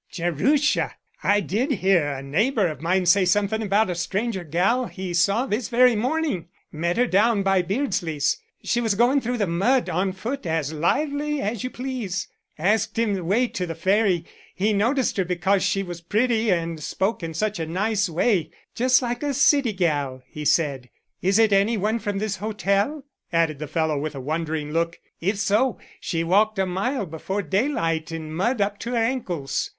"Jerusha! 0.09 0.95
I 1.21 1.41
did 1.41 1.69
hear 1.73 2.07
a 2.07 2.23
neighbor 2.23 2.65
of 2.65 2.81
mine 2.81 3.05
say 3.05 3.23
somethin' 3.23 3.61
about 3.61 3.87
a 3.91 3.93
stranger 3.93 4.43
gal 4.43 4.87
he 4.87 5.13
saw 5.13 5.45
this 5.45 5.69
very 5.69 5.95
mornin'. 5.95 6.47
Met 6.71 6.97
her 6.97 7.05
down 7.05 7.43
by 7.43 7.61
Beardsley's. 7.61 8.37
She 8.63 8.81
was 8.81 8.95
goin' 8.95 9.21
through 9.21 9.37
the 9.37 9.45
mud 9.45 9.89
on 9.91 10.11
foot 10.13 10.47
as 10.47 10.73
lively 10.73 11.39
as 11.39 11.63
you 11.63 11.69
please. 11.69 12.27
Asked 12.57 12.97
him 12.97 13.13
the 13.13 13.23
way 13.23 13.47
to 13.49 13.67
the 13.67 13.75
Ferry. 13.75 14.25
He 14.55 14.73
noticed 14.73 15.17
her 15.17 15.23
because 15.23 15.61
she 15.61 15.83
was 15.83 16.01
pretty 16.01 16.51
and 16.51 16.81
spoke 16.81 17.21
in 17.21 17.35
such 17.35 17.59
a 17.59 17.67
nice 17.67 18.09
way 18.09 18.49
just 18.73 19.03
like 19.03 19.21
a 19.21 19.35
city 19.35 19.71
gal," 19.71 20.23
he 20.27 20.45
said. 20.45 20.89
"Is 21.21 21.37
it 21.37 21.53
any 21.53 21.77
one 21.77 21.99
from 21.99 22.17
this 22.17 22.37
hotel?" 22.37 23.03
added 23.31 23.59
the 23.59 23.67
fellow 23.67 23.99
with 23.99 24.15
a 24.15 24.19
wondering 24.19 24.71
look. 24.71 24.99
"If 25.19 25.37
so, 25.37 25.77
she 25.99 26.23
walked 26.23 26.57
a 26.57 26.65
mile 26.65 27.05
before 27.05 27.43
daylight 27.43 28.11
in 28.11 28.33
mud 28.33 28.61
up 28.61 28.79
to 28.79 28.89
her 28.93 28.97
ankles. 28.97 29.69